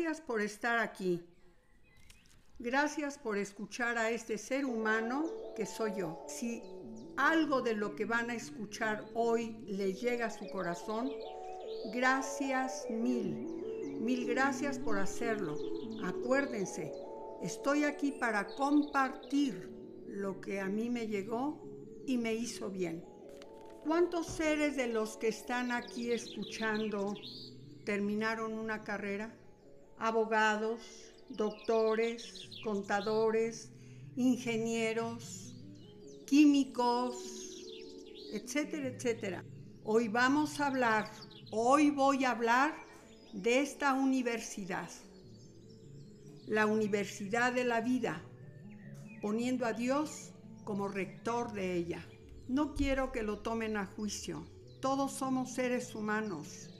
[0.00, 1.22] Gracias por estar aquí.
[2.58, 6.24] Gracias por escuchar a este ser humano que soy yo.
[6.26, 6.62] Si
[7.18, 11.10] algo de lo que van a escuchar hoy les llega a su corazón,
[11.92, 13.46] gracias mil.
[14.00, 15.58] Mil gracias por hacerlo.
[16.02, 16.94] Acuérdense,
[17.42, 19.68] estoy aquí para compartir
[20.08, 21.60] lo que a mí me llegó
[22.06, 23.04] y me hizo bien.
[23.84, 27.14] ¿Cuántos seres de los que están aquí escuchando
[27.84, 29.36] terminaron una carrera?
[30.00, 30.80] Abogados,
[31.28, 33.70] doctores, contadores,
[34.16, 35.54] ingenieros,
[36.26, 37.16] químicos,
[38.32, 39.44] etcétera, etcétera.
[39.84, 41.10] Hoy vamos a hablar,
[41.50, 42.74] hoy voy a hablar
[43.34, 44.88] de esta universidad,
[46.46, 48.22] la Universidad de la Vida,
[49.20, 50.32] poniendo a Dios
[50.64, 52.06] como rector de ella.
[52.48, 54.46] No quiero que lo tomen a juicio.
[54.80, 56.70] Todos somos seres humanos.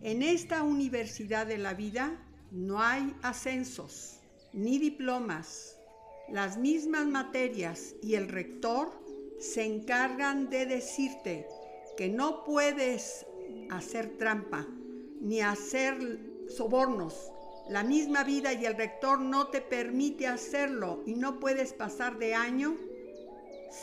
[0.00, 2.23] En esta universidad de la vida
[2.54, 4.20] no hay ascensos
[4.52, 5.76] ni diplomas.
[6.28, 8.92] Las mismas materias y el rector
[9.40, 11.48] se encargan de decirte
[11.96, 13.26] que no puedes
[13.70, 14.66] hacer trampa
[15.20, 17.32] ni hacer sobornos.
[17.68, 22.34] La misma vida y el rector no te permite hacerlo y no puedes pasar de
[22.34, 22.76] año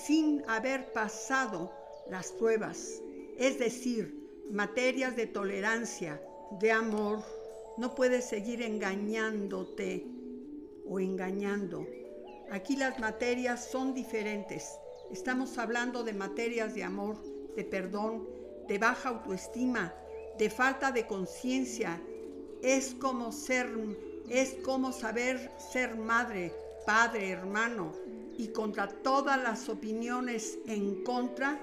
[0.05, 1.73] sin haber pasado
[2.09, 3.01] las pruebas,
[3.37, 4.15] es decir,
[4.49, 6.21] materias de tolerancia,
[6.59, 7.40] de amor.
[7.81, 10.05] No puedes seguir engañándote
[10.85, 11.87] o engañando.
[12.51, 14.77] Aquí las materias son diferentes.
[15.11, 17.17] Estamos hablando de materias de amor,
[17.55, 18.29] de perdón,
[18.67, 19.95] de baja autoestima,
[20.37, 21.99] de falta de conciencia.
[22.61, 23.67] Es como ser,
[24.29, 26.53] es como saber ser madre,
[26.85, 27.93] padre, hermano,
[28.37, 31.59] y contra todas las opiniones en contra,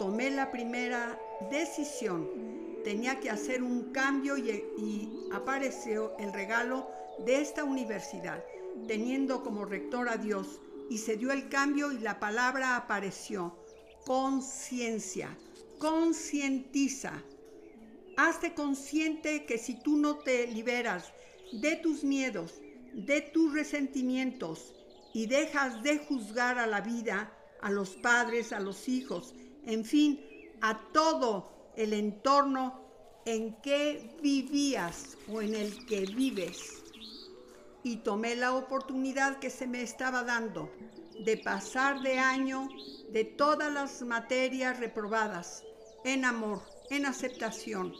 [0.00, 1.16] tomé la primera
[1.48, 2.28] decisión.
[2.82, 6.90] Tenía que hacer un cambio y, apareció el regalo
[7.24, 8.44] de esta universidad,
[8.86, 13.56] teniendo como rector a Dios, y se dio el cambio y la palabra apareció.
[14.04, 15.36] Conciencia,
[15.78, 17.22] concientiza.
[18.16, 21.12] Hazte consciente que si tú no te liberas
[21.52, 22.60] de tus miedos,
[22.92, 24.74] de tus resentimientos,
[25.12, 29.34] y dejas de juzgar a la vida, a los padres, a los hijos,
[29.66, 30.20] en fin,
[30.60, 32.89] a todo el entorno
[33.30, 36.82] en que vivías o en el que vives.
[37.84, 40.68] Y tomé la oportunidad que se me estaba dando
[41.24, 42.68] de pasar de año
[43.10, 45.62] de todas las materias reprobadas
[46.04, 46.60] en amor,
[46.90, 47.94] en aceptación,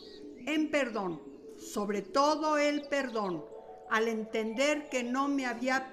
[0.47, 1.23] en perdón,
[1.59, 3.45] sobre todo el perdón,
[3.89, 5.93] al entender que no me había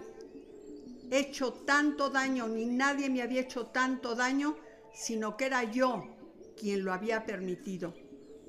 [1.11, 4.57] hecho tanto daño, ni nadie me había hecho tanto daño,
[4.95, 6.07] sino que era yo
[6.59, 7.93] quien lo había permitido,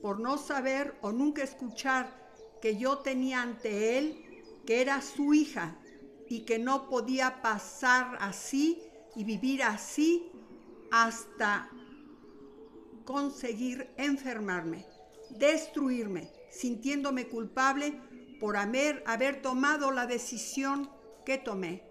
[0.02, 4.24] por no saber o nunca escuchar que yo tenía ante él
[4.66, 5.78] que era su hija
[6.28, 8.82] y que no podía pasar así
[9.16, 10.30] y vivir así
[10.90, 11.70] hasta
[13.04, 14.84] conseguir enfermarme,
[15.30, 17.98] destruirme, sintiéndome culpable
[18.38, 20.90] por haber, haber tomado la decisión
[21.24, 21.82] que tomé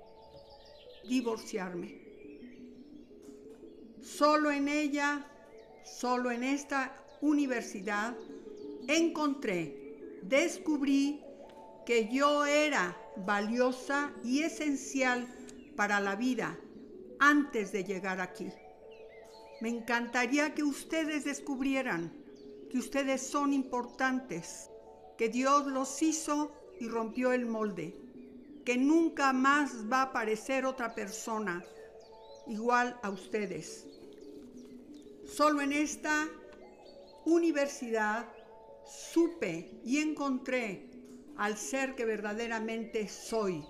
[1.08, 2.00] divorciarme.
[4.02, 5.26] Solo en ella,
[5.84, 8.16] solo en esta universidad,
[8.88, 11.22] encontré, descubrí
[11.86, 15.28] que yo era valiosa y esencial
[15.76, 16.58] para la vida
[17.20, 18.50] antes de llegar aquí.
[19.62, 22.12] Me encantaría que ustedes descubrieran
[22.70, 24.70] que ustedes son importantes,
[25.18, 27.94] que Dios los hizo y rompió el molde
[28.68, 31.64] que nunca más va a aparecer otra persona
[32.48, 33.88] igual a ustedes.
[35.26, 36.28] Solo en esta
[37.28, 38.26] universidad
[38.86, 40.90] supe y encontré
[41.36, 43.64] al ser que verdaderamente soy.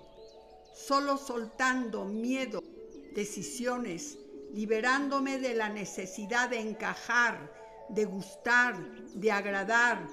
[0.74, 2.62] Solo soltando miedo,
[3.14, 4.18] decisiones,
[4.54, 7.52] liberándome de la necesidad de encajar,
[7.88, 8.76] de gustar,
[9.14, 10.06] de agradar,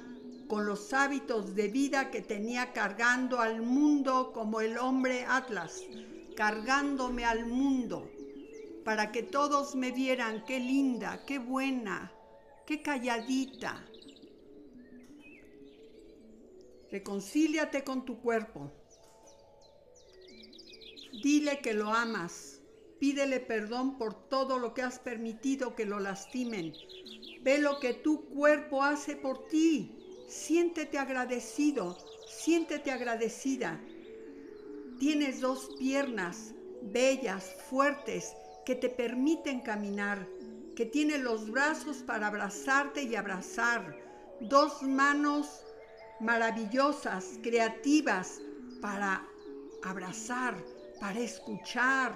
[0.47, 5.83] con los hábitos de vida que tenía cargando al mundo como el hombre Atlas,
[6.35, 8.09] cargándome al mundo,
[8.83, 12.14] para que todos me vieran qué linda, qué buena,
[12.65, 13.85] qué calladita.
[16.91, 18.71] Reconcíliate con tu cuerpo.
[21.23, 22.61] Dile que lo amas.
[22.99, 26.73] Pídele perdón por todo lo que has permitido que lo lastimen.
[27.41, 29.95] Ve lo que tu cuerpo hace por ti
[30.27, 31.97] Siéntete agradecido,
[32.27, 33.79] siéntete agradecida.
[34.99, 38.33] Tienes dos piernas bellas, fuertes,
[38.65, 40.27] que te permiten caminar,
[40.75, 43.97] que tienes los brazos para abrazarte y abrazar,
[44.41, 45.65] dos manos
[46.19, 48.41] maravillosas, creativas,
[48.81, 49.25] para
[49.83, 50.55] abrazar,
[50.99, 52.13] para escuchar.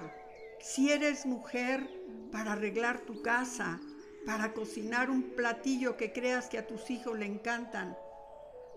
[0.60, 1.88] Si eres mujer,
[2.30, 3.80] para arreglar tu casa,
[4.26, 7.96] para cocinar un platillo que creas que a tus hijos le encantan.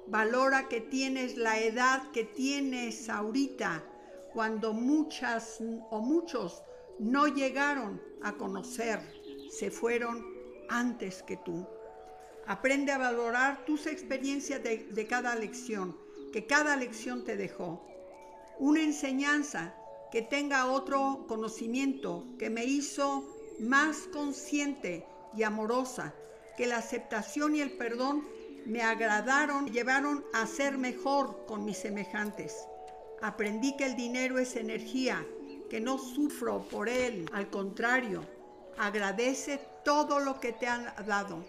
[0.07, 3.83] Valora que tienes la edad que tienes ahorita,
[4.33, 5.59] cuando muchas
[5.91, 6.63] o muchos
[6.99, 8.99] no llegaron a conocer,
[9.53, 10.25] se fueron
[10.69, 11.67] antes que tú.
[12.47, 15.95] Aprende a valorar tus experiencias de, cada lección,
[16.31, 17.85] que cada lección te dejó.
[18.59, 19.75] Una enseñanza
[20.11, 23.23] que tenga otro conocimiento que me hizo
[23.59, 25.05] más consciente
[25.35, 26.13] y amorosa,
[26.57, 28.27] que la aceptación y el perdón
[28.65, 32.55] me agradaron, llevaron a ser mejor con mis semejantes.
[33.21, 35.25] Aprendí que el dinero es energía,
[35.69, 38.23] que no sufro por él, al contrario,
[38.77, 41.45] agradece todo lo que te han dado,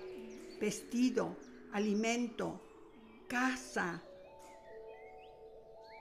[0.61, 1.37] vestido,
[1.73, 2.61] alimento,
[3.29, 4.03] casa,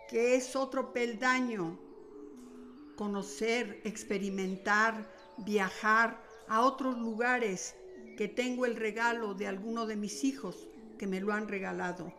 [0.10, 1.80] que es otro peldaño,
[2.96, 7.76] conocer, experimentar, viajar a otros lugares
[8.18, 10.70] que tengo el regalo de alguno de mis hijos
[11.00, 12.14] que me lo han regalado.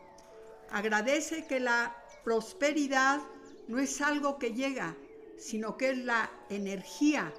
[0.70, 3.20] Agradece que la prosperidad
[3.68, 4.96] no es algo que llega,
[5.38, 7.32] sino que es la energía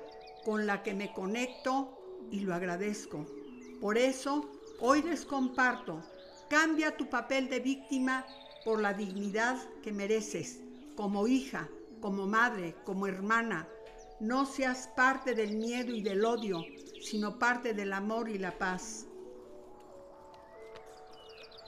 [0.46, 1.98] con la que me conecto
[2.30, 3.26] y lo agradezco.
[3.82, 4.48] Por eso,
[4.80, 6.04] hoy les comparto,
[6.50, 8.26] cambia tu papel de víctima
[8.64, 10.62] por la dignidad que mereces,
[10.96, 11.68] como hija,
[12.00, 13.68] como madre, como hermana.
[14.20, 16.64] No seas parte del miedo y del odio,
[17.02, 19.08] sino parte del amor y la paz.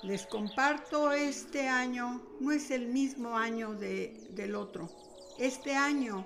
[0.04, 4.88] Les comparto este año, no es el mismo año del otro.
[5.40, 6.26] Este año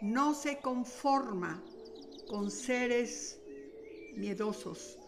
[0.00, 1.62] no se conforma
[2.28, 3.38] con seres
[4.14, 4.98] miedosos,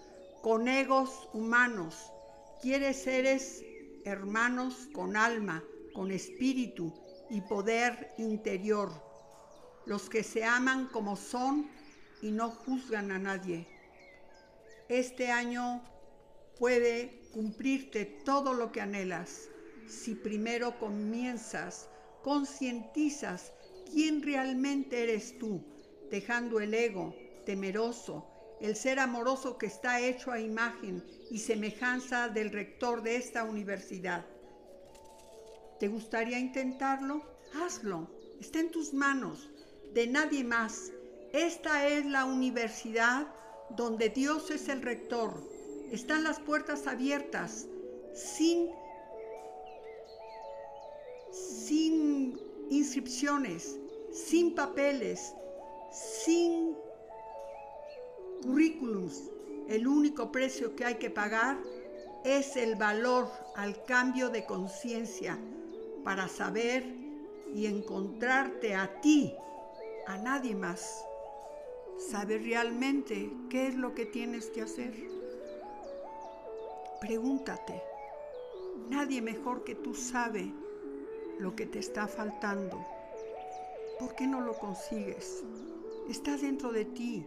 [0.43, 2.13] con egos humanos.
[2.61, 3.65] Quiere seres
[4.05, 5.63] hermanos con alma,
[5.95, 6.93] con espíritu
[7.31, 8.91] y poder interior.
[9.85, 11.71] Los que se aman como son
[12.23, 13.67] y no juzgan a nadie.
[14.89, 15.83] Este año
[16.59, 19.49] puede cumplirte todo lo que anhelas
[19.87, 21.89] si primero comienzas,
[22.23, 23.53] concientizas
[23.93, 25.65] quién realmente eres tú,
[26.11, 27.15] dejando el ego
[27.45, 28.27] temeroso,
[28.61, 34.25] el ser amoroso que está hecho a imagen y semejanza del rector de esta universidad.
[35.79, 37.23] ¿Te gustaría intentarlo?
[37.55, 38.09] Hazlo.
[38.41, 39.51] Está en tus manos,
[39.93, 40.91] de nadie más.
[41.33, 43.27] Esta es la universidad
[43.71, 45.43] donde Dios es el rector.
[45.91, 47.67] Están las puertas abiertas,
[48.15, 48.71] sin,
[51.33, 52.39] sin
[52.71, 53.79] inscripciones,
[54.13, 55.35] sin papeles,
[55.97, 56.77] sin
[58.43, 59.31] currículums.
[59.69, 61.59] El único precio que hay que pagar
[62.25, 65.39] es el valor al cambio de conciencia
[66.05, 66.85] para saber
[67.55, 69.35] y encontrarte a ti,
[70.07, 71.05] a nadie más.
[71.99, 74.93] Saber realmente qué es lo que tienes que hacer.
[77.01, 77.83] Pregúntate,
[78.91, 80.53] nadie mejor que tú sabe
[81.39, 82.85] lo que te está faltando.
[83.99, 85.43] ¿Por qué no lo consigues?
[86.09, 87.27] Está dentro de ti,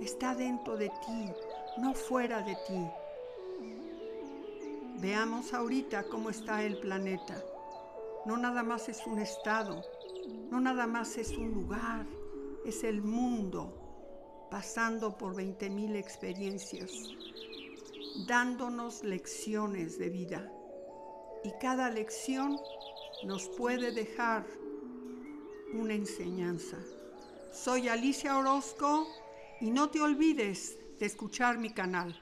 [0.00, 1.32] está dentro de ti,
[1.78, 2.86] no fuera de ti.
[5.00, 7.42] Veamos ahorita cómo está el planeta.
[8.26, 9.82] No nada más es un estado,
[10.50, 12.06] no nada más es un lugar,
[12.66, 13.72] es el mundo
[14.50, 16.90] pasando por 20.000 experiencias,
[18.26, 20.52] dándonos lecciones de vida.
[21.42, 22.58] Y cada lección
[23.24, 24.44] nos puede dejar
[25.72, 26.78] una enseñanza.
[27.52, 29.08] Soy Alicia Orozco
[29.60, 32.20] y no te olvides de escuchar mi canal.